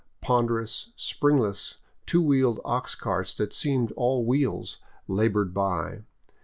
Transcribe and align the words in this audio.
Ponderous, 0.19 0.93
springless, 0.95 1.77
two 2.07 2.23
wheeled 2.23 2.59
ox 2.65 2.95
carts 2.95 3.37
that 3.37 3.53
seemed 3.53 3.91
all 3.91 4.25
wheels 4.25 4.79
labored 5.07 5.53
by. 5.53 6.01